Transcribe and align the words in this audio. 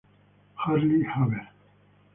Harley 0.55 1.03
Haver. 1.03 1.47